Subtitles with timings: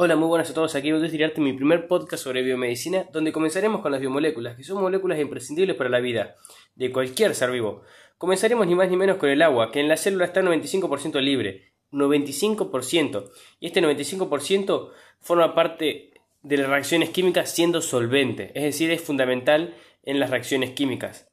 [0.00, 0.76] Hola, muy buenas a todos.
[0.76, 4.62] Aquí voy a tirarte mi primer podcast sobre biomedicina, donde comenzaremos con las biomoléculas, que
[4.62, 6.36] son moléculas imprescindibles para la vida
[6.76, 7.82] de cualquier ser vivo.
[8.16, 11.72] Comenzaremos ni más ni menos con el agua, que en la célula está 95% libre.
[11.90, 13.28] 95%.
[13.58, 16.12] Y este 95% forma parte
[16.42, 19.74] de las reacciones químicas siendo solvente, es decir, es fundamental
[20.04, 21.28] en las reacciones químicas.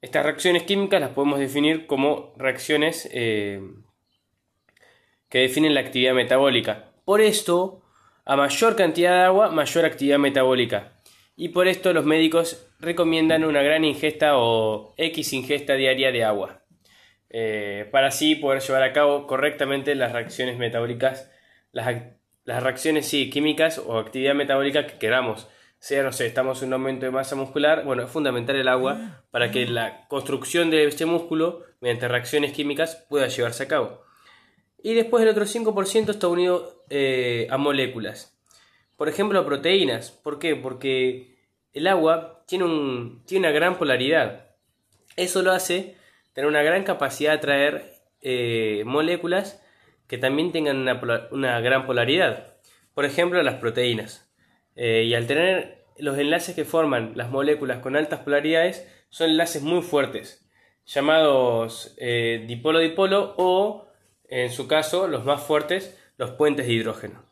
[0.00, 3.60] Estas reacciones químicas las podemos definir como reacciones eh,
[5.28, 6.85] que definen la actividad metabólica.
[7.06, 7.84] Por esto,
[8.24, 10.94] a mayor cantidad de agua, mayor actividad metabólica.
[11.36, 16.64] Y por esto los médicos recomiendan una gran ingesta o X ingesta diaria de agua.
[17.30, 21.30] Eh, para así poder llevar a cabo correctamente las reacciones metabólicas,
[21.70, 21.86] las,
[22.44, 25.46] reacciones químicas o actividad metabólica que queramos.
[25.78, 29.22] Sea, no sé, estamos en un aumento de masa muscular, bueno, es fundamental el agua
[29.30, 34.05] para que la construcción de este músculo, mediante reacciones químicas, pueda llevarse a cabo.
[34.86, 38.38] Y después el otro 5% está unido eh, a moléculas.
[38.94, 40.12] Por ejemplo, a proteínas.
[40.12, 40.54] ¿Por qué?
[40.54, 41.40] Porque
[41.72, 44.46] el agua tiene, un, tiene una gran polaridad.
[45.16, 45.96] Eso lo hace
[46.34, 49.60] tener una gran capacidad de atraer eh, moléculas
[50.06, 50.88] que también tengan
[51.32, 52.54] una, gran polaridad.
[52.94, 54.32] Por ejemplo, las proteínas.
[54.76, 59.62] Eh, y al tener los enlaces que forman las moléculas con altas polaridades, son enlaces
[59.62, 60.48] muy fuertes,
[60.84, 61.96] llamados
[62.46, 63.85] dipolo-dipolo o
[64.28, 67.24] en su caso los más fuertes, los puentes de hidrógeno.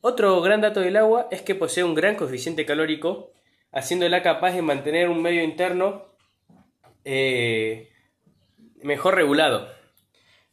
[0.00, 3.32] Otro gran dato del agua es que posee un gran coeficiente calórico,
[3.72, 6.06] haciéndola capaz de mantener un medio interno
[7.04, 7.90] eh,
[8.82, 9.68] mejor regulado.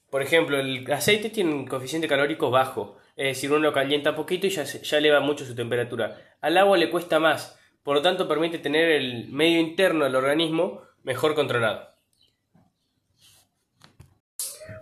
[0.09, 4.47] Por ejemplo, el aceite tiene un coeficiente calórico bajo, es decir, uno lo calienta poquito
[4.47, 6.17] y ya, ya eleva mucho su temperatura.
[6.41, 10.81] Al agua le cuesta más, por lo tanto permite tener el medio interno del organismo
[11.03, 11.94] mejor controlado.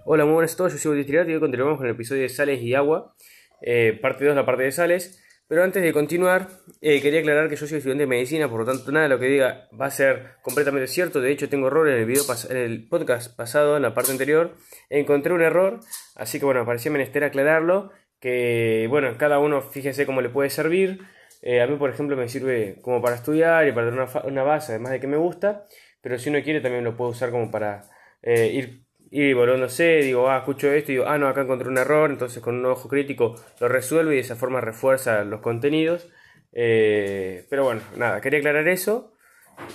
[0.06, 2.30] Hola, muy buenas a todos, yo soy Bautista y hoy continuamos con el episodio de
[2.30, 3.16] sales y agua,
[3.62, 5.23] eh, parte 2, la parte de sales.
[5.48, 6.50] Pero antes de continuar,
[6.82, 9.18] eh, quería aclarar que yo soy estudiante de medicina, por lo tanto nada de lo
[9.18, 11.22] que diga va a ser completamente cierto.
[11.22, 14.56] De hecho, tengo error en el, video en el podcast pasado, en la parte anterior.
[14.90, 15.80] Encontré un error,
[16.16, 17.92] así que bueno, parecía menester aclararlo.
[18.19, 21.00] Que bueno, cada uno fíjese cómo le puede servir.
[21.42, 24.44] Eh, a mí, por ejemplo, me sirve como para estudiar y para tener una, una,
[24.44, 25.63] base, además de que me gusta.
[26.02, 27.84] Pero si uno quiere, también lo puedo usar como para
[28.25, 28.84] ir
[29.16, 32.41] y volviéndose, digo, ah, escucho esto y digo, ah, no, acá encontré un error, entonces
[32.41, 36.09] con un ojo crítico lo resuelvo y de esa forma refuerza los contenidos.
[36.51, 39.13] Eh, pero bueno, nada, quería aclarar eso.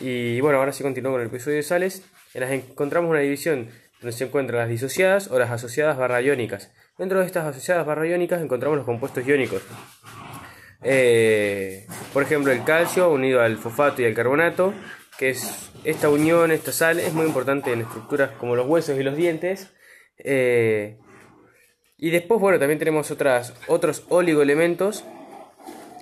[0.01, 2.05] Y bueno, ahora sí continúo con el episodio de sales.
[2.35, 3.69] En las encontramos una división
[4.01, 6.73] donde se encuentran las disociadas o las asociadas barra iónicas.
[6.99, 9.63] Dentro de estas asociadas barra iónicas encontramos los compuestos iónicos.
[10.83, 14.75] Eh, por ejemplo, el calcio unido al fosfato y al carbonato,
[15.19, 19.03] que es esta unión, esta sal, es muy importante en estructuras como los huesos y
[19.03, 19.73] los dientes.
[20.19, 20.97] Eh,
[21.97, 25.05] y después, bueno, también tenemos otras, otros oligoelementos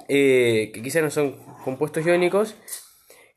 [0.09, 2.57] eh, que quizás no son compuestos iónicos,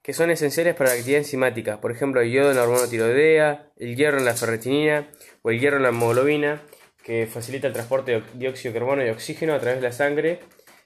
[0.04, 1.80] que son esenciales para la actividad enzimática.
[1.80, 5.10] Por ejemplo, el yodo en la hormona tiroidea, el hierro en la ferritinina
[5.44, 6.62] o el hierro en la hemoglobina,
[7.04, 10.42] que facilita el transporte de dióxido de carbono y oxígeno a través de la sangre,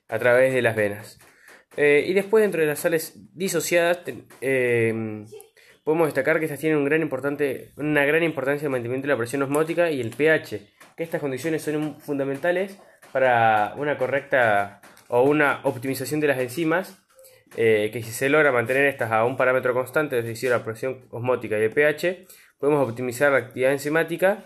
[0.08, 1.18] a través de las venas.
[1.76, 4.00] Eh, y después dentro de las sales disociadas
[4.42, 5.26] eh,
[5.84, 7.02] podemos destacar que estas tienen una gran
[8.24, 10.62] importancia en el mantenimiento de la presión osmótica y el pH,
[10.96, 12.78] que estas condiciones son fundamentales
[13.12, 17.00] para una correcta o una optimización de las enzimas,
[17.58, 21.06] eh, que si se logra mantener estas a un parámetro constante, es decir, la presión
[21.12, 22.26] osmótica y el pH,
[22.60, 24.46] podemos optimizar la actividad enzimática,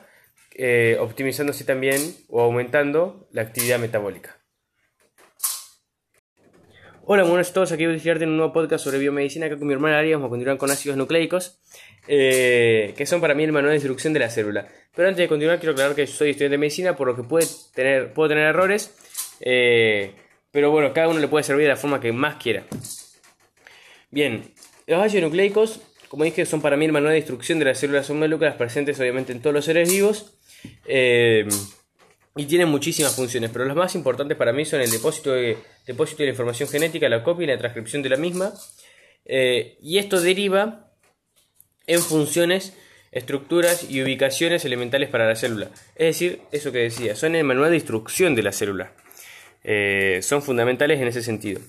[1.00, 4.37] optimizándose también o aumentando la actividad metabólica.
[7.10, 9.46] Hola, buenos a todos, aquí voy a en un nuevo podcast sobre biomedicina.
[9.46, 11.58] Acá con mi hermana Ari vamos a continuar con ácidos nucleicos,
[12.06, 14.68] eh, que son para mí el manual de instrucción de la célula.
[14.94, 17.48] Pero antes de continuar, quiero aclarar que soy estudiante de medicina, por lo que puede
[17.74, 18.94] tener, puedo tener errores,
[19.40, 20.16] eh,
[20.52, 22.66] pero bueno, cada uno le puede servir de la forma que más quiera.
[24.12, 24.52] Bien,
[24.86, 25.80] los ácidos nucleicos,
[26.10, 29.00] como dije, son para mí el manual de instrucción de las células son moléculas presentes
[29.00, 30.38] obviamente en todos los seres vivos.
[30.86, 31.48] Eh,
[32.38, 36.20] y tienen muchísimas funciones, pero las más importantes para mí son el depósito de, depósito
[36.20, 38.54] de la información genética, la copia y la transcripción de la misma.
[39.26, 40.92] Eh, y esto deriva
[41.88, 42.78] en funciones,
[43.12, 45.70] estructuras y ubicaciones elementales para la célula.
[45.96, 48.92] Es decir, eso que decía, son el manual de instrucción de la célula.
[49.64, 51.60] Eh, son fundamentales en ese sentido.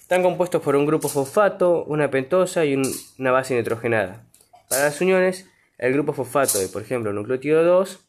[0.00, 2.80] Están compuestos por un grupo fosfato, una pentosa y
[3.18, 4.26] una base nitrogenada.
[4.68, 5.46] Para las uniones,
[5.78, 8.07] el grupo fosfato de, por ejemplo, nucleótido 2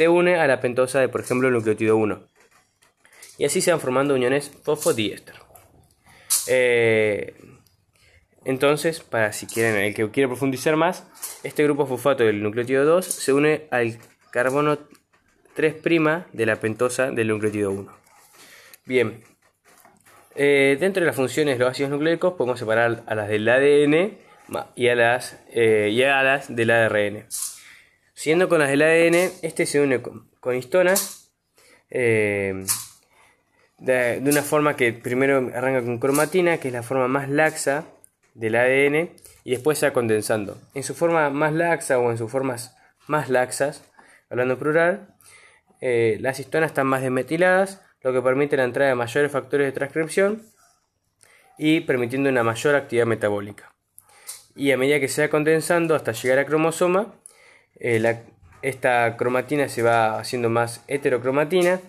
[0.00, 2.26] se une a la pentosa de, por ejemplo, el nucleótido 1.
[3.36, 5.34] Y así se van formando uniones fosfodiéster.
[6.46, 7.34] Eh,
[8.46, 11.06] entonces, para si quieren, el que quiere profundizar más,
[11.42, 13.98] este grupo fosfato del nucleótido 2 se une al
[14.30, 14.78] carbono
[15.54, 15.82] 3'
[16.32, 17.92] de la pentosa del nucleótido 1.
[18.86, 19.22] Bien.
[20.34, 24.16] Eh, dentro de las funciones de los ácidos nucleicos podemos separar a las del ADN
[24.76, 27.26] y a las, eh, y a las del ARN.
[28.20, 31.32] Siguiendo con las del ADN, este se une con, histonas
[31.88, 32.66] eh,
[33.78, 37.86] de, una forma que primero arranca con cromatina, que es la forma más laxa
[38.34, 39.08] del ADN,
[39.42, 40.58] y después se va condensando.
[40.74, 42.76] En su forma más laxa o en sus formas
[43.06, 43.90] más laxas,
[44.28, 45.14] hablando plural,
[45.80, 49.72] eh, las histonas están más desmetiladas, lo que permite la entrada de mayores factores de
[49.72, 50.42] transcripción
[51.56, 53.72] y permitiendo una mayor actividad metabólica.
[54.54, 57.14] Y a medida que se va condensando hasta llegar a cromosoma,
[57.80, 58.20] eh,
[58.62, 61.80] esta cromatina se va haciendo más heterocromatina,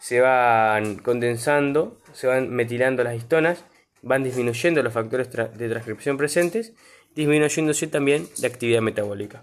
[0.00, 3.64] se van condensando, se van metilando las histonas,
[4.02, 6.72] van disminuyendo los factores de transcripción presentes,
[7.14, 9.42] disminuyéndose también la actividad metabólica.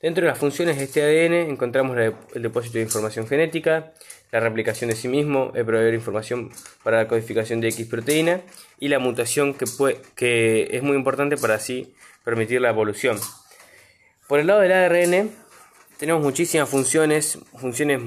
[0.00, 3.92] Dentro de las funciones de este ADN encontramos el depósito de información genética,
[4.30, 6.50] la replicación de sí mismo, el proveer información
[6.82, 8.40] para la codificación de X proteína
[8.78, 9.64] y la mutación que,
[10.14, 11.94] que es muy importante para así
[12.24, 13.18] permitir la evolución.
[14.28, 15.30] Por el lado del ARN
[15.98, 18.00] tenemos muchísimas funciones, funciones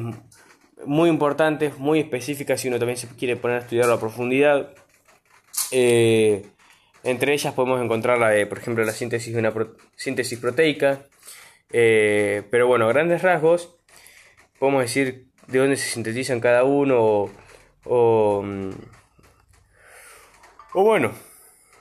[0.86, 4.74] muy importantes, muy específicas si uno también se quiere poner a estudiarlo a profundidad.
[5.72, 6.46] Eh,
[7.04, 9.54] entre ellas podemos encontrar la por ejemplo, la síntesis de una
[9.96, 11.06] síntesis proteica.
[11.72, 13.76] Eh, pero bueno, grandes rasgos,
[14.58, 17.30] podemos decir de dónde se sintetizan cada uno
[17.86, 18.72] o, mm,
[20.74, 21.14] bueno,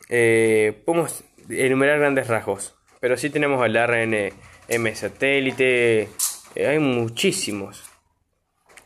[0.08, 2.77] eh, podemos enumerar grandes rasgos.
[3.00, 4.32] Pero sí tenemos el ARN
[4.68, 6.08] M satélite,
[6.56, 7.84] hay muchísimos,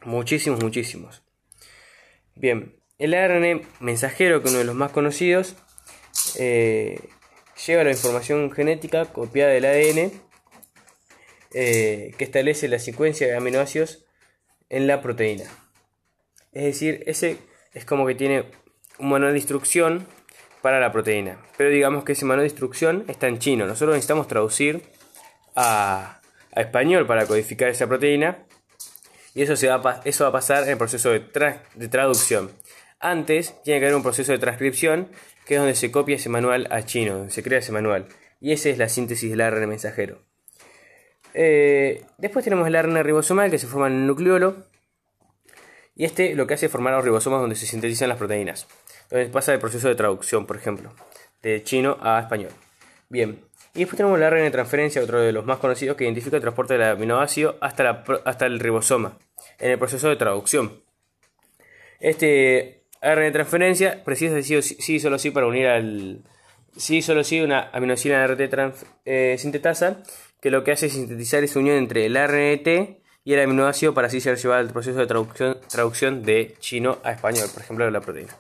[0.05, 1.23] muchísimos, muchísimos.
[2.35, 5.57] Bien, el ARN mensajero, que es uno de los más conocidos,
[6.39, 7.01] eh,
[7.67, 10.13] lleva la información genética copiada del ADN
[11.55, 14.05] eh, que establece la secuencia de aminoácidos
[14.71, 15.45] en la proteína.
[16.53, 17.39] Es decir, ese
[17.75, 18.45] es como que tiene
[18.99, 20.07] un manual de instrucción
[20.63, 21.39] para la proteína.
[21.57, 23.67] Pero digamos que ese manual de instrucción está en chino.
[23.67, 24.83] Nosotros necesitamos traducir
[25.57, 26.21] a,
[26.55, 28.39] español para codificar esa proteína.
[29.35, 31.25] Y eso, se va, eso va a pasar en el proceso de,
[31.75, 32.51] de traducción.
[33.01, 35.09] Antes tiene que haber un proceso de transcripción
[35.47, 38.07] que es donde se copia ese manual a chino, donde se crea ese manual.
[38.41, 40.23] Y esa es la síntesis del ARN mensajero.
[41.35, 44.67] Eh, después tenemos el ARN ribosomal que se forma en el nucleolo.
[45.95, 48.67] Y este lo que hace es formar los ribosomas donde se sintetizan las proteínas.
[49.13, 50.91] Entonces pasa el proceso de traducción, por ejemplo,
[51.43, 52.49] de chino a español.
[53.11, 53.45] Bien.
[53.75, 56.41] Y después tenemos el ARN de transferencia, otro de los más conocidos, que identifica el
[56.41, 59.19] transporte del aminoácido hasta, el ribosoma,
[59.59, 60.81] en el proceso de traducción.
[62.01, 66.23] Este ARN de transferencia precisa decir sí, solo sí para unir al.
[66.75, 68.41] Sí, solo sí una aminosina RT
[69.05, 70.03] eh, sintetasa
[70.41, 74.07] que lo que hace es sintetizar esa unión entre el RNT y el aminoácido para
[74.07, 77.91] así ser llevado al proceso de traducción, traducción de chino a español, por ejemplo, de
[77.91, 78.33] la proteína.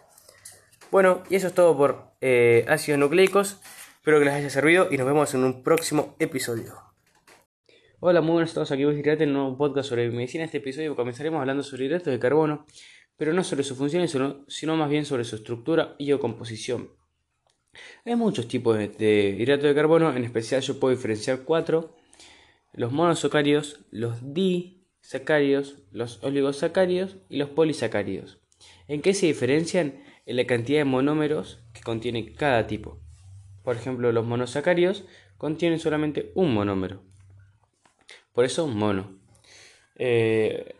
[0.92, 3.58] Bueno, y eso es todo por eh, ácidos nucleicos.
[3.94, 6.74] Espero que les haya servido y nos vemos en un próximo episodio.
[8.00, 10.42] Hola, muy buenos todos, aquí voy a en un nuevo podcast sobre medicina.
[10.42, 12.66] En este episodio comenzaremos hablando sobre hidratos de carbono
[13.16, 14.10] pero no sobre sus funciones,
[14.48, 16.90] sino, más bien sobre su estructura y o composición.
[18.04, 21.96] Hay muchos tipos de, hidratos de carbono, en especial yo puedo diferenciar cuatro,
[22.74, 28.42] los monosacáridos, los disacáridos, los oligosacáridos y los polisacáridos.
[28.88, 30.11] ¿En qué se diferencian?
[30.24, 33.00] En la cantidad de monómeros que contiene cada tipo.
[33.62, 35.04] Por ejemplo, los monosacáridos
[35.36, 37.02] contienen solamente un monómero.
[38.32, 39.18] Por eso mono.
[39.96, 40.74] Eh,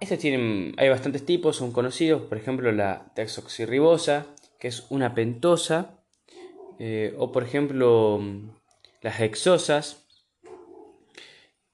[0.00, 4.26] estos tienen, hay bastantes tipos, son conocidos, por ejemplo la desoxirribosa,
[4.58, 5.98] que es una pentosa,
[6.78, 8.20] eh, o por ejemplo
[9.02, 10.06] las hexosas.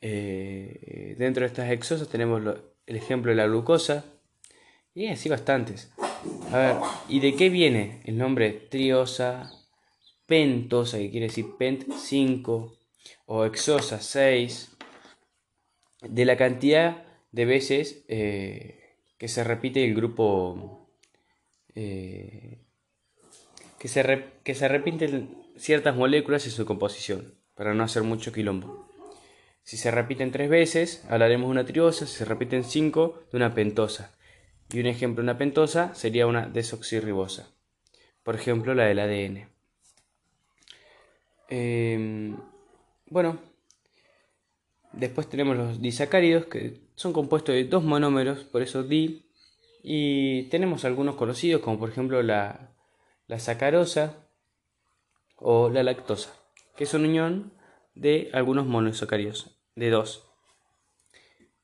[0.01, 2.43] Eh, dentro de estas hexosas tenemos
[2.87, 4.05] el ejemplo de la glucosa,
[4.95, 5.93] y así bastantes.
[6.53, 6.77] A ver,
[7.09, 9.51] ¿y de qué viene el nombre triosa,
[10.27, 12.79] pentosa, que quiere decir pent 5,
[13.27, 14.77] o hexosa 6?
[16.03, 20.89] De la cantidad de veces eh, que se repite el grupo,
[21.75, 22.59] eh,
[23.79, 28.89] que, se que se repiten ciertas moléculas en su composición, para no hacer mucho quilombo.
[29.63, 33.53] Si se repiten tres veces, hablaremos de una triosa, si se repiten cinco, de una
[33.53, 34.17] pentosa.
[34.73, 37.49] Y un ejemplo de una pentosa sería una desoxirribosa.
[38.23, 39.49] Por ejemplo, la del ADN.
[41.49, 42.37] Em,
[43.07, 43.39] bueno,
[44.93, 49.31] después tenemos los disacáridos, que son compuestos de dos monómeros, por eso di.
[49.83, 52.75] Y tenemos algunos conocidos, como por ejemplo la,
[53.29, 54.29] la sacarosa
[55.37, 56.35] o la lactosa,
[56.77, 57.53] que son unión
[57.95, 60.25] de algunos monosacáridos, de dos.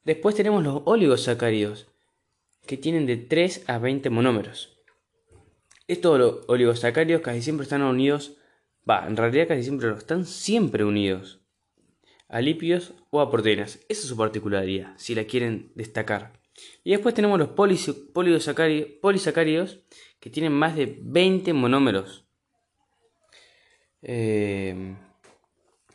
[0.04, 1.91] Después tenemos los oligosacáridos,
[2.66, 4.78] que tienen de 3 a 20 monómeros.
[5.88, 8.36] Estos oligosacáridos casi siempre están unidos,
[8.88, 11.40] va, en realidad casi siempre están siempre unidos
[12.28, 13.80] a lípidos o a proteínas.
[13.88, 16.40] Esa es su particularidad, si la quieren destacar.
[16.84, 19.80] Y después tenemos los polisacáridos,
[20.20, 22.24] que tienen más de 20 monómeros.
[24.02, 24.96] Eh,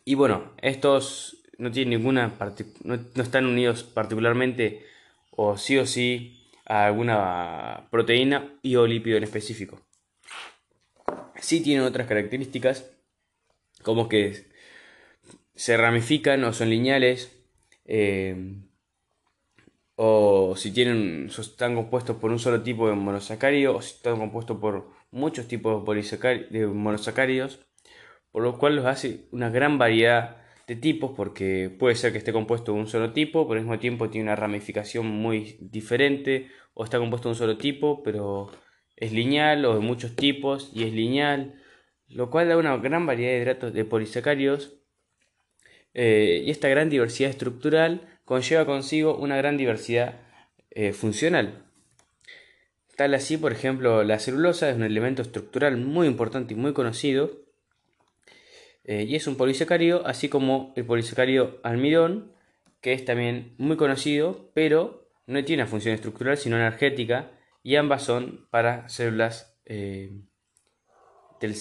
[0.05, 2.33] y bueno, estos no tienen ninguna
[2.83, 4.85] no están unidos particularmente
[5.31, 6.36] o sí o sí
[6.67, 9.81] a alguna proteína y o lípido en específico.
[11.39, 12.91] Sí tienen otras características
[13.83, 14.47] como que
[15.55, 17.31] se ramifican o son lineales
[17.85, 18.55] eh,
[19.95, 24.57] o si tienen están compuestos por un solo tipo de monosacárido o si están compuestos
[24.59, 27.59] por muchos tipos de, de monosacáridos
[28.31, 32.33] por lo cual los hace una gran variedad de tipos porque puede ser que esté
[32.33, 36.83] compuesto de un solo tipo, pero al mismo tiempo tiene una ramificación muy diferente, o
[36.83, 38.51] está compuesto de un solo tipo, pero
[38.97, 41.61] es lineal o de muchos tipos y es lineal,
[42.09, 44.73] lo cual da una gran variedad de hidratos de polisacáridos
[45.93, 50.19] eh, y esta gran diversidad estructural conlleva consigo una gran diversidad
[50.71, 51.63] eh, funcional.
[52.97, 57.46] Tal así, por ejemplo, la celulosa es un elemento estructural muy importante y muy conocido,
[58.87, 62.31] eh, y es un polisacario, así como el polisacario almidón,
[62.81, 68.03] que es también muy conocido, pero no tiene una función estructural, sino energética, y ambas
[68.03, 70.11] son para células eh,
[71.41, 71.53] del,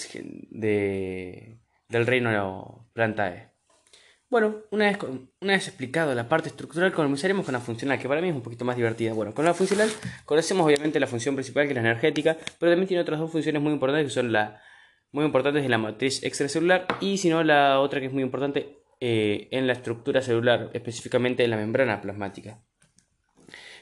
[1.88, 3.50] del reino plantae.
[4.28, 4.98] Bueno, una vez,
[5.40, 8.42] una vez explicado la parte estructural, comenzaremos con la funcional, que para mí es un
[8.42, 9.12] poquito más divertida.
[9.12, 9.88] Bueno, con la funcional
[10.24, 13.62] conocemos obviamente la función principal, que es la energética, pero también tiene otras dos funciones
[13.62, 14.60] muy importantes, que son la
[15.12, 18.82] muy importantes en la matriz extracelular y si no la otra que es muy importante
[19.00, 22.62] eh, en la estructura celular, específicamente en la membrana plasmática.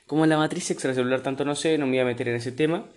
[0.07, 2.91] Como la matriz extracelular tanto no sé, no me voy a meter en ese tema,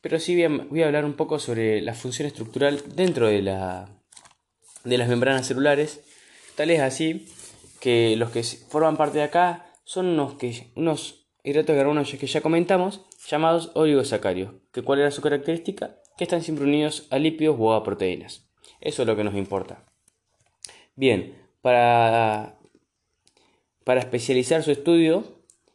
[0.00, 3.88] pero sí voy a, hablar un poco sobre la función estructural dentro de, la,
[4.84, 6.02] de las membranas celulares.
[6.56, 7.26] Tal es así
[7.80, 12.26] que los que forman parte de acá son unos, que, unos hidratos de carbono que
[12.26, 14.54] ya comentamos, llamados oligosacarios.
[14.72, 15.96] ¿Que ¿Cuál era su característica?
[16.16, 18.46] Que están siempre unidos a lípidos o a proteínas.
[18.80, 19.84] Eso es lo que nos importa.
[20.96, 22.58] Bien, para,
[23.84, 25.24] para especializar su estudio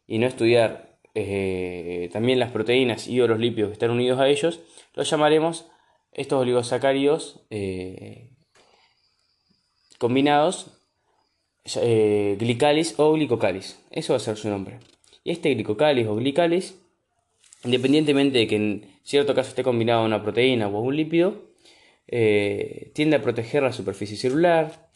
[0.07, 4.27] y no estudiar eh, también las proteínas y o los lípidos que están unidos a
[4.27, 4.61] ellos,
[4.93, 5.65] los llamaremos
[6.11, 8.29] estos oligosacáridos eh,
[9.97, 10.79] combinados
[11.75, 13.79] eh, glicalis o glicocalis.
[13.91, 14.79] Eso va a ser su nombre.
[15.23, 16.79] Y este glicocalis o glicalis
[17.63, 21.49] independientemente de que en cierto caso esté combinado una proteína o un lípido,
[22.11, 24.89] eh, tiende a proteger la superficie celular,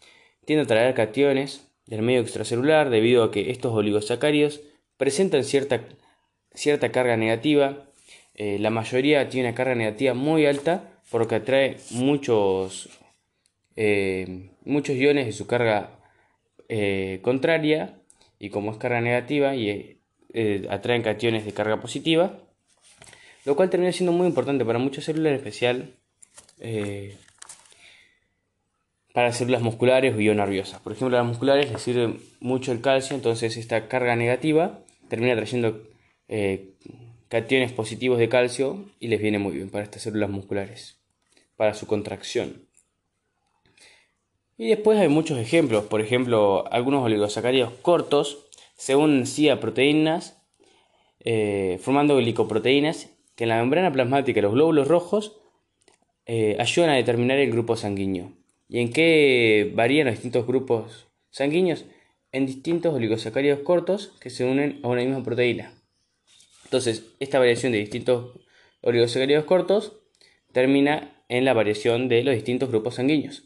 [0.45, 4.61] tiende a traer cationes del medio extracelular debido a que estos oligosacáridos
[4.97, 5.81] presentan cierta,
[6.53, 7.85] cierta carga negativa.
[8.33, 12.89] Eh, la mayoría tiene una carga negativa muy alta porque atrae muchos,
[13.75, 15.99] eh, muchos iones de su carga
[17.21, 18.01] contraria
[18.39, 19.99] y como es carga negativa y
[20.67, 22.42] atraen cationes de carga positiva,
[23.45, 25.93] lo cual termina siendo muy importante para muchas células, en especial
[26.59, 27.17] eh,
[29.13, 30.79] para células musculares o nerviosas.
[30.81, 35.35] Por ejemplo, a las musculares les sirve mucho el calcio, entonces esta carga negativa termina
[35.35, 35.83] trayendo
[36.27, 36.73] eh,
[37.27, 40.97] cationes positivos de calcio y les viene muy bien para estas células musculares,
[41.55, 42.65] para su contracción.
[44.57, 48.45] Y después hay muchos ejemplos, por ejemplo, algunos oligosacáridos cortos
[48.77, 50.37] se unen a proteínas,
[51.19, 55.39] eh, formando glicoproteínas que en la membrana plasmática los glóbulos rojos
[56.25, 58.33] eh, ayudan a determinar el grupo sanguíneo.
[58.69, 61.85] ¿Y en qué varían los distintos grupos sanguíneos?
[62.31, 65.73] En distintos oligosacáridos cortos que se unen a una misma proteína.
[66.65, 68.39] Entonces, esta variación de distintos
[68.81, 69.99] oligosacáridos cortos
[70.51, 73.43] termina en la variación de los distintos grupos sanguíneos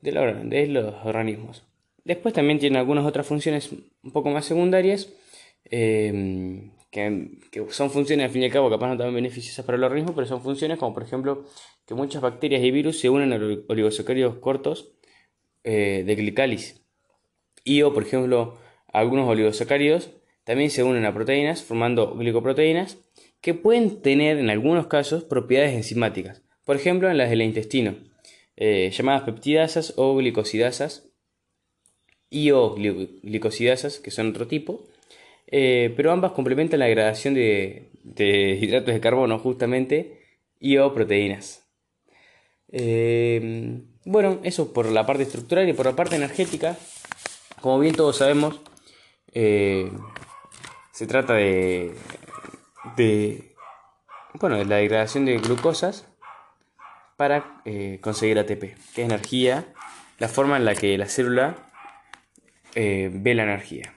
[0.00, 1.64] de, los organismos.
[2.04, 5.12] Después también tiene algunas otras funciones un poco más secundarias,
[5.64, 9.82] eh, que, son funciones al fin y al cabo capaz no tan beneficiosas para el
[9.82, 11.44] organismo, pero son funciones como por ejemplo
[11.86, 13.36] que muchas bacterias y virus se unen a
[13.68, 14.92] oligosacáridos cortos
[15.64, 16.80] eh, de glicalis.
[17.64, 18.58] Y o por ejemplo
[18.92, 20.10] algunos oligosacáridos
[20.44, 22.98] también se unen a proteínas formando glicoproteínas
[23.40, 27.96] que pueden tener en algunos casos propiedades enzimáticas, por ejemplo en las del intestino,
[28.56, 31.10] eh, llamadas peptidasas o glicosidasas
[32.30, 34.86] y o glicosidasas, que son otro tipo,
[35.46, 37.90] eh, pero ambas complementan la degradación de,
[38.60, 40.20] hidratos de carbono justamente
[40.58, 41.66] y o proteínas.
[42.72, 46.76] Eh, bueno, eso por la parte estructural y por la parte energética.
[47.60, 48.60] Como bien todos sabemos,
[49.32, 49.90] eh,
[50.92, 51.94] se trata de,
[52.96, 53.54] de,
[54.34, 56.06] bueno, de la degradación de glucosas
[57.16, 57.62] para
[58.00, 59.72] conseguir ATP, que es energía,
[60.18, 61.56] la forma en la que la célula
[62.74, 63.94] ve la energía.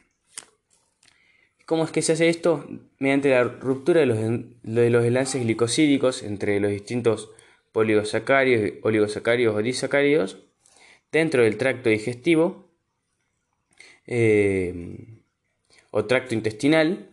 [1.68, 2.66] ¿Cómo es que se hace esto?
[2.98, 4.18] Mediante la ruptura de los,
[4.64, 7.30] de los enlaces glicosídicos entre los distintos
[7.74, 10.38] poligosacáridos, oligosacáridos o disacáridos
[11.12, 12.70] dentro del tracto digestivo
[14.06, 15.20] eh,
[15.92, 17.10] o tracto intestinal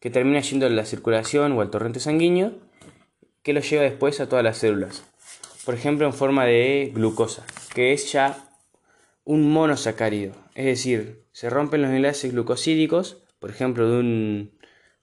[0.00, 2.54] que termina yendo a la circulación o al torrente sanguíneo
[3.42, 5.04] que lo lleva después a todas las células.
[5.66, 8.48] Por ejemplo, en forma de glucosa, que es ya
[9.24, 10.32] un monosacárido.
[10.54, 14.58] Es decir, se rompen los enlaces glucosídicos, por ejemplo, de un,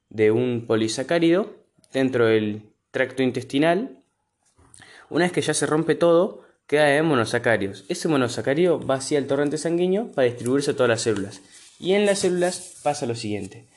[0.09, 1.55] de un polisacárido
[1.93, 4.03] dentro del tracto intestinal.
[5.09, 7.85] Una vez que ya se rompe todo, queda de monosacáridos.
[7.87, 11.41] Ese monosacárido va hacia el torrente sanguíneo para distribuirse a todas las células.
[11.79, 13.67] Y en las células pasa lo siguiente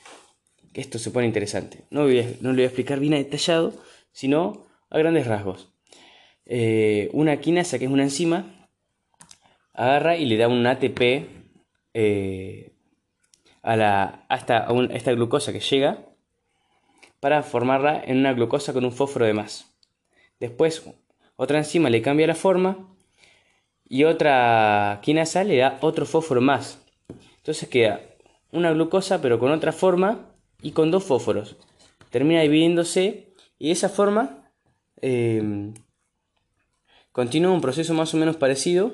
[0.77, 1.85] esto se pone interesante.
[1.89, 3.73] No, no lo voy a explicar bien detallado,
[4.11, 5.73] sino a grandes rasgos.
[6.45, 8.69] Eh, una quinasa, que es una enzima,
[9.73, 11.01] agarra y le da un ATP
[11.93, 12.76] eh,
[13.67, 16.05] a, la, esta, esta glucosa que llega
[17.19, 19.75] para formarla en una glucosa con un fósforo de más.
[20.39, 20.89] Después,
[21.35, 22.87] otra enzima le cambia la forma
[23.89, 26.81] y otra quinasa le da otro fósforo más.
[27.37, 27.99] Entonces queda
[28.53, 30.31] una glucosa pero con otra forma
[30.61, 31.57] y con dos fósforos.
[32.09, 34.49] Termina dividiéndose y de esa forma
[35.01, 35.73] eh,
[37.11, 38.93] continúa un proceso más o menos parecido,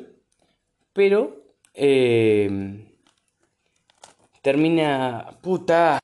[0.93, 2.89] pero eh,
[4.43, 5.39] termina...
[5.41, 5.99] ¡Puta!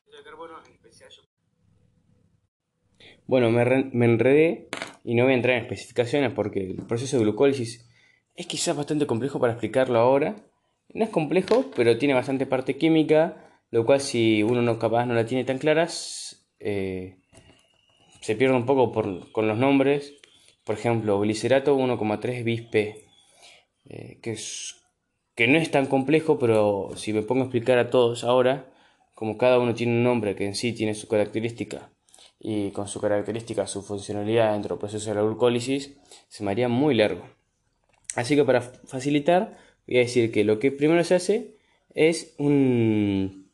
[3.27, 3.61] Bueno, me,
[4.05, 4.69] enredé
[5.03, 7.87] y no voy a entrar en especificaciones porque el proceso de glucólisis
[8.33, 10.37] es quizás bastante complejo para explicarlo ahora.
[10.91, 15.13] No es complejo, pero tiene bastante parte química lo cual si uno no capaz no
[15.13, 17.17] la tiene tan claras, eh,
[18.21, 18.91] se pierde un poco
[19.31, 20.15] con los nombres.
[20.63, 23.05] Por ejemplo, glicerato 1,3 bis P,
[23.85, 24.37] eh, que,
[25.39, 28.69] que no es tan complejo, pero si me pongo a explicar a todos ahora,
[29.15, 31.93] como cada uno tiene un nombre que en sí tiene su característica
[32.41, 35.97] y con su característica, su funcionalidad dentro del proceso de la glucólisis,
[36.27, 37.23] se me haría muy largo.
[38.15, 39.55] Así que para facilitar,
[39.87, 41.55] voy a decir que lo que primero se hace
[41.95, 43.49] es un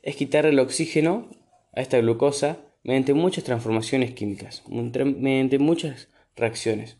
[0.00, 1.28] es quitar el oxígeno
[1.74, 6.96] a esta glucosa mediante muchas transformaciones químicas, mediante muchas reacciones,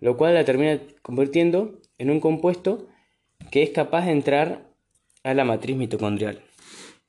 [0.00, 2.88] lo cual la termina convirtiendo en un compuesto
[3.52, 4.62] que es capaz de entrar
[5.22, 6.40] a la matriz mitocondrial,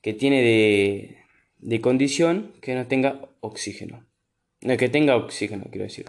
[0.01, 1.17] que tiene de,
[1.79, 4.05] condición que no tenga oxígeno,
[4.61, 6.05] no, que tenga oxígeno, quiero decir.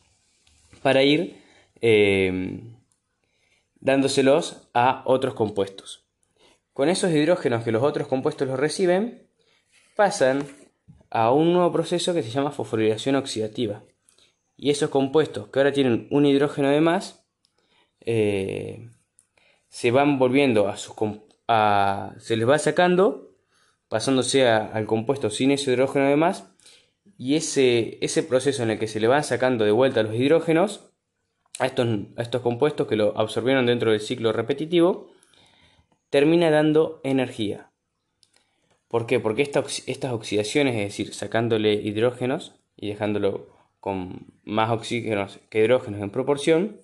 [0.82, 1.40] para ir
[1.82, 2.76] em,
[3.80, 6.06] dándoselos a otros compuestos.
[6.72, 9.28] Con esos hidrógenos que los otros compuestos los reciben,
[9.94, 10.46] pasan
[11.10, 13.82] a un nuevo proceso que se llama fosforilación oxidativa.
[14.56, 17.26] Y esos compuestos que ahora tienen un hidrógeno de más,
[18.00, 18.88] eh,
[19.68, 20.94] se van volviendo a sus
[21.48, 23.32] a, se les va sacando
[23.88, 26.48] pasándose al compuesto sin ese hidrógeno de más
[27.18, 30.91] y ese, ese proceso en el que se le van sacando de vuelta los hidrógenos
[31.58, 35.12] a estos, a estos compuestos que lo absorbieron dentro del ciclo repetitivo
[36.10, 37.72] termina dando energía.
[38.88, 39.20] ¿Por qué?
[39.20, 43.48] Porque estas oxidaciones, es decir, sacándole hidrógenos y dejándolo
[43.80, 46.80] con más oxígenos que hidrógenos en proporción,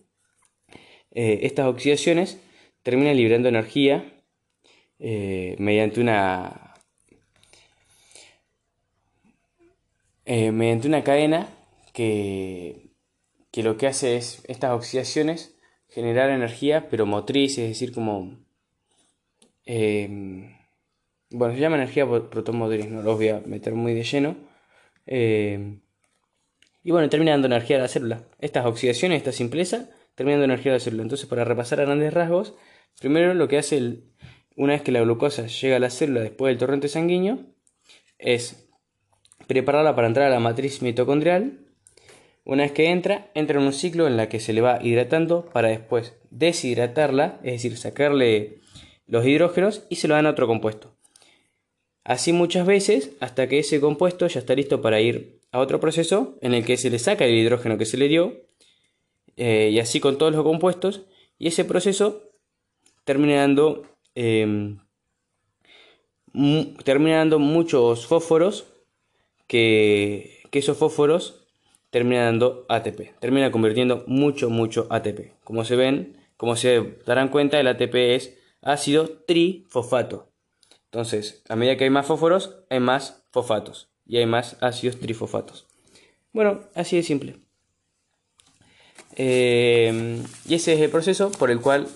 [1.11, 2.41] eh, estas oxidaciones
[2.83, 4.05] termina liberando energía
[4.99, 6.75] eh, mediante una
[10.25, 11.49] eh, mediante una cadena
[11.93, 12.88] que,
[13.51, 15.57] que lo que hace es estas oxidaciones
[15.89, 18.39] generar energía pero motriz es decir como
[19.65, 20.57] em,
[21.31, 24.37] bueno se llama energía protomotriz no los voy a meter muy de lleno
[25.07, 25.81] em,
[26.83, 30.73] y bueno termina dando energía a la célula estas oxidaciones esta simpleza terminan dando energía
[30.73, 32.55] a la célula entonces para repasar a grandes rasgos
[33.01, 34.01] Primero lo que hace
[34.57, 37.39] una vez que la glucosa llega a la célula después del torrente sanguíneo
[38.19, 38.69] es
[39.47, 41.61] prepararla para entrar a la matriz mitocondrial.
[42.49, 45.45] Una vez que entra, entra en un ciclo en la que se le va hidratando
[45.53, 48.61] para después deshidratarla, es decir, sacarle
[49.07, 50.95] los hidrógenos y se lo dan a otro compuesto.
[52.05, 56.39] Así muchas veces hasta que ese compuesto ya está listo para ir a otro proceso
[56.41, 58.41] en el que se le saca el hidrógeno que se le dio
[59.37, 61.03] eh, y así con todos los compuestos
[61.39, 62.31] y ese proceso
[63.05, 63.83] termina dando
[64.15, 64.79] em,
[66.83, 68.69] termina dando muchos fósforos
[69.47, 71.38] que, que esos fósforos
[71.91, 75.35] termina dando ATP, termina convirtiendo mucho, mucho ATP.
[75.45, 80.33] Como se ven, como se darán cuenta, el ATP es ácido trifosfato.
[80.87, 85.67] Entonces, a medida que hay más fósforos, hay más fosfatos y hay más ácidos trifosfatos.
[86.33, 87.37] Bueno, así de simple.
[89.17, 91.89] Eh, y ese es el proceso por el cual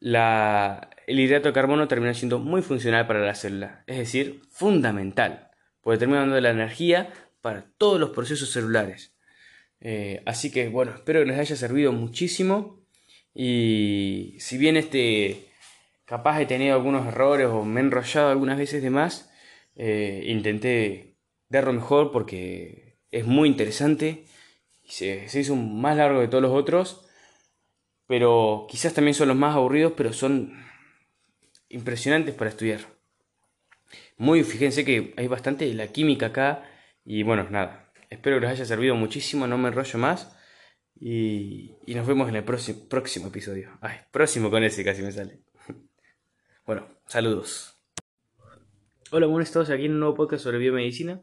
[0.00, 5.98] el hidrato de carbono termina siendo muy funcional para la célula, es decir, fundamental, porque
[5.98, 9.13] termina dando la energía para todos los procesos celulares.
[9.84, 12.80] Eh, así que bueno, espero que les haya servido muchísimo.
[13.34, 15.46] Y si bien este
[16.04, 19.30] capaz he tenido algunos errores o me he enrollado algunas veces de más,
[19.76, 21.16] eh, intenté
[21.48, 24.24] darlo mejor porque es muy interesante
[24.86, 27.06] se, se hizo más largo de todos los otros,
[28.06, 30.52] pero quizás también son los más aburridos, pero son
[31.68, 32.80] impresionantes para estudiar.
[34.16, 36.64] Muy, fíjense que hay bastante la química acá
[37.04, 37.83] y bueno, nada,
[38.14, 40.36] Espero que les haya servido muchísimo, no me enrollo más.
[41.00, 43.76] Y, nos vemos en el próximo, próximo episodio.
[43.80, 45.40] Ay, próximo con ese casi me sale.
[46.64, 47.76] Bueno, saludos.
[49.10, 51.20] Hola, buenos todos aquí en un nuevo podcast sobre biomedicina.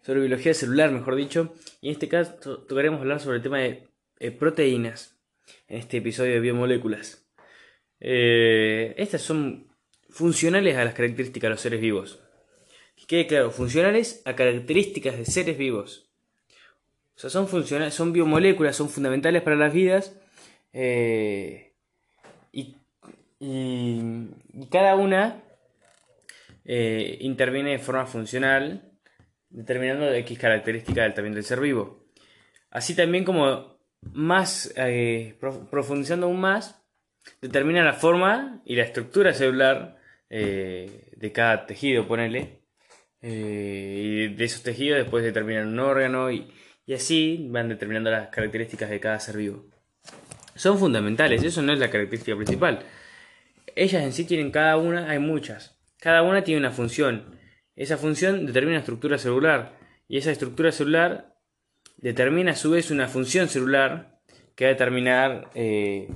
[0.00, 1.52] Sobre biología celular, mejor dicho.
[1.82, 3.88] Y en este caso tocaremos hablar sobre el tema de
[4.20, 5.20] eh, proteínas.
[5.66, 7.28] En este episodio de biomoléculas.
[8.00, 9.76] Eh, estas son
[10.08, 12.27] funcionales a las características de los seres vivos.
[12.98, 16.08] Que quede claro, funcionales a características de seres vivos.
[17.18, 20.16] O sea, son funcionales, son biomoléculas, son fundamentales para las vidas.
[20.72, 21.74] Eh,
[22.52, 22.76] y,
[24.70, 25.42] cada una
[26.64, 28.92] eh, interviene de forma funcional,
[29.48, 32.04] determinando X características también del ser vivo.
[32.70, 33.78] Así también como
[34.12, 35.36] más, eh,
[35.70, 36.80] profundizando aún más,
[37.40, 42.57] determina la forma y la estructura celular de cada tejido, ponele,
[43.20, 46.48] eh, y de esos tejidos después determinan un órgano y,
[46.94, 49.66] así van determinando las características de cada ser vivo.
[50.54, 52.80] Son fundamentales, eso no es la característica principal.
[53.76, 55.78] Ellas en sí tienen cada una, hay muchas.
[56.00, 57.38] Cada una tiene una función.
[57.76, 59.78] Esa función determina la estructura celular
[60.08, 61.36] y esa estructura celular
[61.96, 64.20] determina a su vez una función celular
[64.56, 66.08] que va a determinar eh,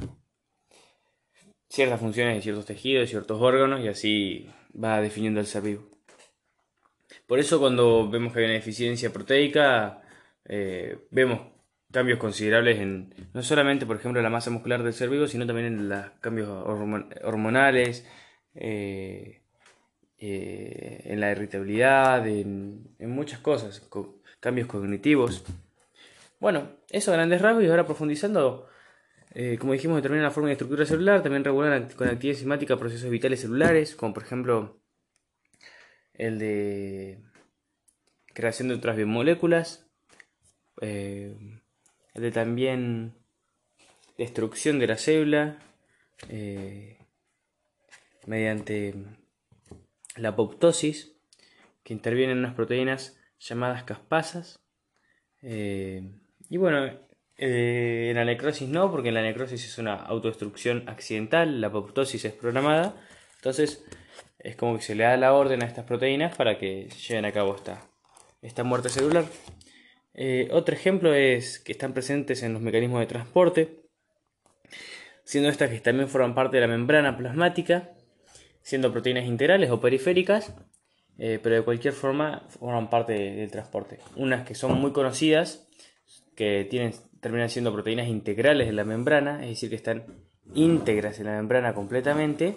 [1.69, 5.92] ciertas funciones de ciertos tejidos, ciertos órganos y así va definiendo el ser vivo.
[7.33, 10.03] Por eso cuando vemos que hay una deficiencia proteica,
[10.45, 11.41] eh, vemos
[11.91, 15.69] cambios considerables en no solamente, por ejemplo, la masa muscular del ser vivo, sino también
[15.69, 16.51] en los cambios
[17.25, 18.07] hormonales,
[18.55, 19.41] eh,
[20.19, 23.89] eh, en la irritabilidad, en, muchas cosas,
[24.39, 25.43] cambios cognitivos.
[26.39, 28.69] Bueno, eso a grandes rasgos y ahora profundizando,
[29.59, 33.41] como dijimos, determina la forma y estructura celular, también regulan con actividad enzimática procesos vitales
[33.41, 34.82] celulares, como por ejemplo
[36.23, 37.19] el de
[38.33, 39.89] creación de otras biomoléculas,
[40.81, 41.37] eh,
[42.15, 43.15] el de también
[44.17, 45.59] destrucción de la célula
[46.29, 46.99] eh,
[48.27, 48.95] mediante
[50.15, 51.17] la apoptosis,
[51.83, 54.63] que intervienen unas proteínas llamadas caspasas.
[55.43, 56.09] Eh,
[56.49, 57.01] y bueno,
[57.37, 62.95] en la necrosis no, porque la necrosis es una autodestrucción accidental, la apoptosis es programada.
[63.35, 63.85] Entonces,
[64.43, 67.33] es como que se le da la orden a estas proteínas para que lleven a
[67.33, 67.81] cabo esta,
[68.43, 69.25] esta muerte celular.
[70.15, 73.83] Eh, otro ejemplo es que están presentes en los mecanismos de transporte,
[75.25, 77.91] siendo estas que también forman parte de la membrana plasmática,
[78.61, 80.55] siendo proteínas integrales o periféricas,
[81.19, 83.99] eh, pero de cualquier forma forman parte del transporte.
[84.17, 85.69] Unas que son muy conocidas,
[86.35, 90.05] que tienen, terminan siendo proteínas integrales de la membrana, es decir, que están
[90.55, 92.57] íntegras en la membrana completamente,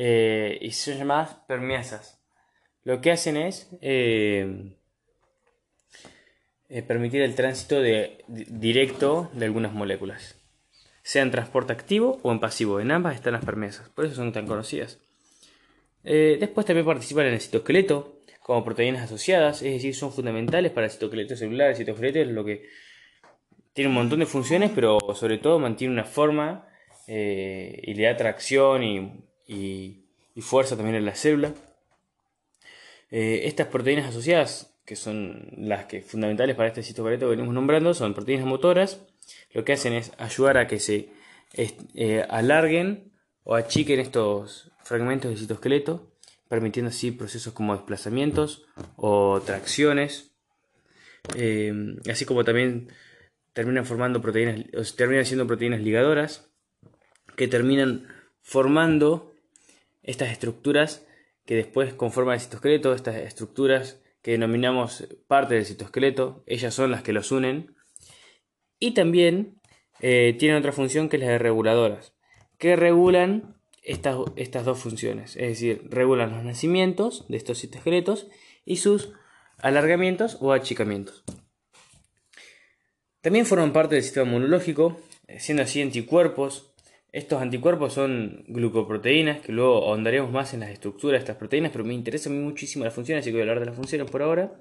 [0.00, 2.20] eh, y son llamadas permiasas.
[2.84, 4.76] Lo que hacen es eh,
[6.68, 10.36] eh, permitir el tránsito de, directo de algunas moléculas,
[11.02, 12.78] sea en transporte activo o en pasivo.
[12.78, 15.00] En ambas están las permiasas, por eso son tan conocidas.
[16.04, 20.92] después también participan en el citoesqueleto como proteínas asociadas, es decir, son fundamentales para el
[20.92, 21.70] citoesqueleto celular.
[21.70, 22.68] El citoesqueleto es lo que
[23.72, 26.68] tiene un montón de funciones, pero sobre todo mantiene una forma
[27.08, 30.04] y le da tracción y y,
[30.40, 31.52] fuerza también en la célula.
[33.10, 37.92] Eh, estas proteínas asociadas, que son las que fundamentales para este citoesqueleto que venimos nombrando,
[37.92, 39.00] son proteínas motoras.
[39.52, 41.08] Lo que hacen es ayudar a que se
[41.54, 43.10] eh, alarguen
[43.42, 46.12] o achiquen estos fragmentos del citoesqueleto,
[46.48, 50.30] permitiendo así procesos como desplazamientos o tracciones,
[51.34, 52.92] eh, así como también
[53.52, 56.48] terminan formando proteínas, terminan siendo proteínas ligadoras
[57.36, 58.06] que terminan
[58.40, 59.27] formando
[60.08, 61.06] estas estructuras
[61.44, 67.02] que después conforman el citoesqueleto, estas estructuras que denominamos parte del citoesqueleto, ellas son las
[67.02, 67.76] que los unen.
[68.78, 69.60] Y también
[70.00, 72.14] eh, tienen otra función que es la de reguladoras,
[72.56, 78.28] que regulan estas, estas dos funciones, es decir, regulan los nacimientos de estos citoesqueletos
[78.64, 79.12] y sus
[79.58, 81.22] alargamientos o achicamientos.
[83.20, 85.00] También forman parte del sistema inmunológico,
[85.38, 86.72] siendo así anticuerpos.
[87.10, 91.84] Estos anticuerpos son glucoproteínas, que luego ahondaremos más en las estructuras de estas proteínas, pero
[91.84, 94.52] me interesa muchísimo la función, así que voy a hablar de las funciones por ahora.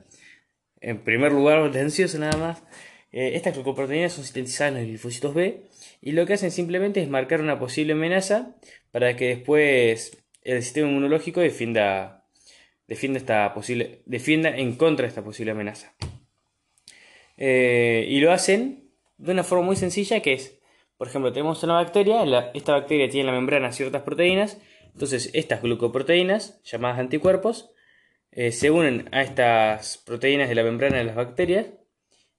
[0.80, 2.64] En primer lugar, ansioso nada más.
[3.12, 5.64] Eh, estas glucoproteínas son sintetizadas en los linfocitos B
[6.02, 8.56] y lo que hacen simplemente es marcar una posible amenaza
[8.92, 12.26] para que después el sistema inmunológico defienda,
[12.88, 15.94] defienda, esta posible, defienda en contra de esta posible amenaza.
[17.38, 20.57] Eh, y lo hacen de una forma muy sencilla que es,
[20.98, 24.60] por ejemplo, tenemos una bacteria, esta bacteria tiene en la membrana ciertas proteínas,
[24.94, 27.70] entonces estas glucoproteínas, llamadas anticuerpos,
[28.32, 31.68] eh, se unen a estas proteínas de la membrana de las bacterias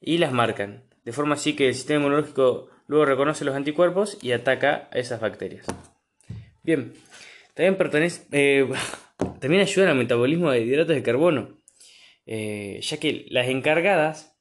[0.01, 4.33] y las marcan, de forma así que el sistema inmunológico luego reconoce los anticuerpos y
[4.33, 5.65] ataca a esas bacterias.
[6.65, 6.95] Bien,
[7.55, 8.69] también, pertenece, eh,
[9.41, 11.61] también ayudan al metabolismo de hidratos de carbono,
[12.27, 14.37] ya que las encargadas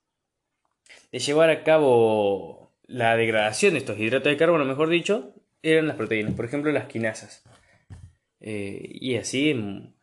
[1.11, 5.97] de llevar a cabo la degradación de estos hidratos de carbono, mejor dicho, eran las
[5.97, 7.43] proteínas, por ejemplo las quinasas.
[8.39, 9.95] Eh, y así en,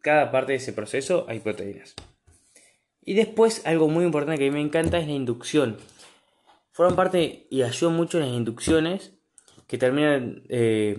[0.00, 1.94] cada parte de ese proceso hay proteínas.
[3.02, 5.76] Y después algo muy importante que a mí me encanta es la inducción.
[6.72, 9.12] Forman parte y ayudan mucho en las inducciones
[9.66, 10.98] que terminan, eh,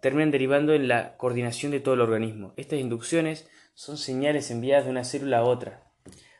[0.00, 2.54] terminan derivando en la coordinación de todo el organismo.
[2.56, 5.82] Estas inducciones son señales enviadas de una célula a otra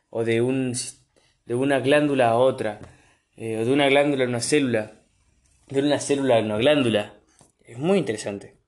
[0.08, 0.74] o de un
[1.46, 2.80] de una glándula a otra,
[3.36, 5.02] eh, de una glándula a una célula,
[5.68, 7.20] de una célula a una glándula.
[7.64, 8.58] Es muy interesante.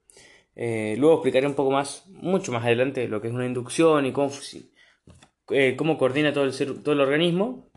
[0.56, 4.12] Eh, luego explicaré un poco más, mucho más adelante, lo que es una inducción y
[4.12, 4.32] cómo,
[5.50, 7.70] eh, cómo coordina todo el, todo el organismo.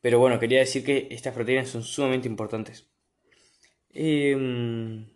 [0.00, 2.88] Pero bueno, quería decir que estas proteínas son sumamente importantes.
[3.90, 5.08] Em,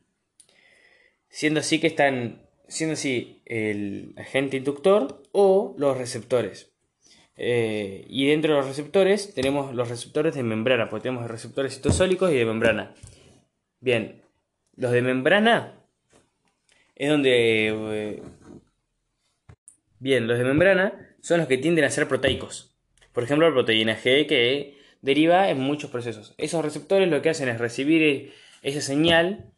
[1.29, 6.76] siendo así que están, siendo así el agente inductor o los receptores.
[7.37, 12.33] Eh, y dentro de los receptores tenemos los receptores de membrana, porque tenemos receptores citosólicos
[12.33, 12.95] y de membrana.
[13.81, 14.23] Bien,
[14.77, 15.75] los de membrana
[16.95, 17.69] es donde...
[17.69, 18.23] Eh,
[19.99, 22.75] bien, los de membrana son los que tienden a ser proteicos.
[23.13, 26.35] Por ejemplo, la proteína G que deriva en muchos procesos.
[26.39, 29.53] Esos receptores lo que hacen es recibir esa señal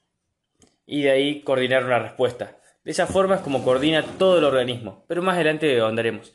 [0.86, 2.58] y de ahí coordinar una respuesta.
[2.84, 6.32] De esa forma es como coordina todo el organismo, pero más adelante andaremos.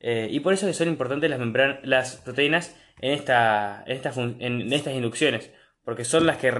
[0.00, 1.40] Eh, y por eso que son importantes las,
[1.84, 3.22] las proteínas en,
[4.40, 5.50] en, estas inducciones,
[5.84, 6.50] porque son las que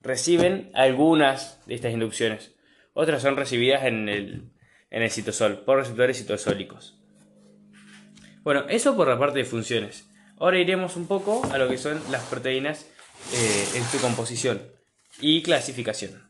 [0.00, 2.54] reciben algunas de estas inducciones.
[2.92, 4.50] Otras son recibidas en el,
[4.90, 6.96] en el citosol, por receptores citosólicos.
[8.42, 10.08] Bueno, eso por la parte de funciones.
[10.38, 12.86] Ahora iremos un poco a lo que son las proteínas
[13.34, 14.62] eh, en su composición
[15.20, 16.29] y clasificación.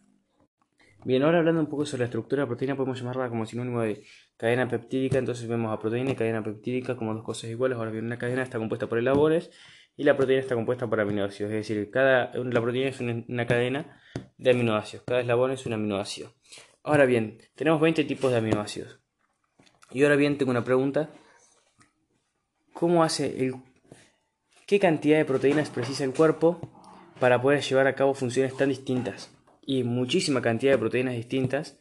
[1.02, 3.80] Bien, ahora hablando un poco sobre la estructura de la proteína, podemos llamarla como sinónimo
[3.80, 4.04] de
[4.36, 7.78] cadena peptídica, entonces vemos a proteína y cadena peptídica como dos cosas iguales.
[7.78, 9.50] Ahora bien, una cadena está compuesta por elabores
[9.96, 13.98] y la proteína está compuesta por aminoácidos, es decir, cada, la proteína es una, cadena
[14.36, 16.34] de aminoácidos, cada eslabón es un aminoácido.
[16.82, 19.00] Ahora bien, tenemos 20 tipos de aminoácidos.
[19.90, 21.08] Y ahora bien, tengo una pregunta.
[22.74, 23.54] ¿Cómo hace el...
[24.66, 26.60] ¿Qué cantidad de proteínas precisa el cuerpo
[27.18, 29.39] para poder llevar a cabo funciones tan distintas?
[29.70, 31.78] Y muchísima cantidad de proteínas distintas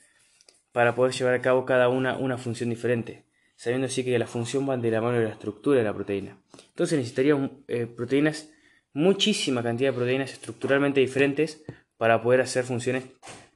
[0.71, 3.25] para poder llevar a cabo cada una una función diferente,
[3.55, 6.37] sabiendo así que la función va de la mano de la estructura de la proteína.
[6.67, 8.51] Entonces necesitaríamos eh, proteínas,
[8.93, 11.63] muchísima cantidad de proteínas estructuralmente diferentes
[11.97, 13.05] para poder hacer funciones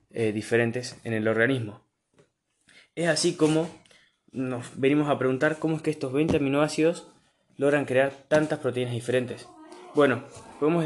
[0.09, 1.83] eh, diferentes en el organismo.
[2.95, 3.69] Es así como
[4.31, 7.07] nos venimos a preguntar cómo es que estos 20 aminoácidos
[7.57, 9.47] logran crear tantas proteínas diferentes.
[9.93, 10.23] Bueno,
[10.59, 10.85] podemos,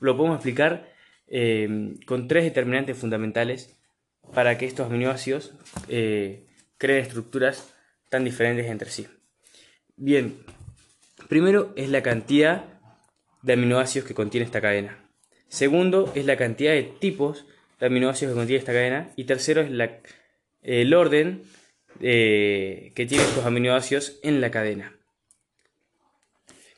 [0.00, 0.91] lo podemos explicar
[1.34, 3.74] eh, con tres determinantes fundamentales
[4.34, 5.54] para que estos aminoácidos
[5.88, 6.44] eh,
[6.76, 7.74] creen estructuras
[8.10, 9.06] tan diferentes entre sí.
[9.96, 10.36] Bien,
[11.28, 12.64] primero es la cantidad
[13.40, 15.08] de aminoácidos que contiene esta cadena.
[15.48, 17.46] Segundo es la cantidad de tipos
[17.80, 19.10] de aminoácidos que contiene esta cadena.
[19.16, 19.70] Y tercero es
[20.62, 21.44] el orden
[22.00, 24.94] eh, que tienen estos aminoácidos en la cadena.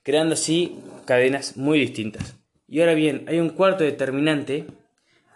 [0.04, 2.36] Creando así cadenas muy distintas.
[2.74, 4.64] Y ahora bien, hay un cuarto determinante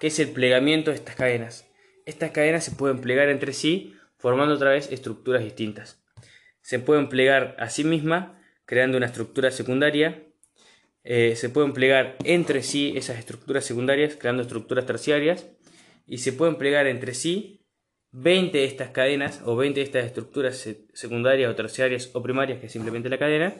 [0.00, 1.68] que es el plegamiento de estas cadenas
[2.08, 6.02] estas cadenas se pueden plegar entre sí formando otra vez estructuras distintas.
[6.62, 8.30] Se pueden plegar a sí mismas
[8.64, 10.24] creando una estructura secundaria.
[11.04, 15.50] Eh, se pueden plegar entre sí esas estructuras secundarias creando estructuras terciarias.
[16.06, 17.60] Y se pueden plegar entre sí
[18.12, 22.66] 20 de estas cadenas o 20 de estas estructuras secundarias o terciarias o primarias, que
[22.66, 23.54] es simplemente la cadena,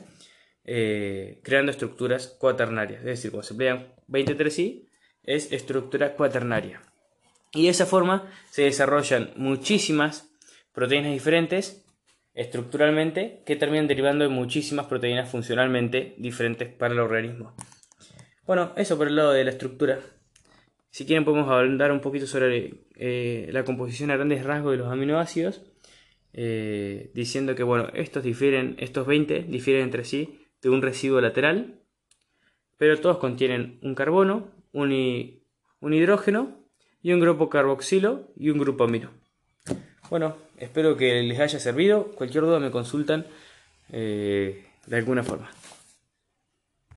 [0.70, 3.00] eh, creando estructuras cuaternarias.
[3.00, 4.87] Es decir, cuando se emplean 20 entre sí,
[5.22, 6.83] es estructura cuaternaria.
[7.54, 10.31] Y de esa forma se desarrollan muchísimas
[10.74, 11.87] proteínas diferentes
[12.35, 17.57] estructuralmente que terminan derivando de muchísimas proteínas funcionalmente diferentes para el organismo.
[18.46, 20.00] Bueno, eso por el lado de la estructura.
[20.90, 24.92] Si quieren podemos hablar un poquito sobre eh, la composición a grandes rasgos de los
[24.92, 25.62] aminoácidos,
[26.35, 31.81] eh, diciendo que bueno, estos difieren, estos 20 difieren entre sí de un residuo lateral,
[32.77, 34.92] pero todos contienen un carbono, un,
[35.81, 36.57] un hidrógeno
[37.03, 39.11] y un grupo carboxilo y un grupo amino.
[40.11, 42.12] Bueno, espero que les haya servido.
[42.12, 43.27] Cualquier duda me consultan
[43.92, 45.51] eh, de alguna forma.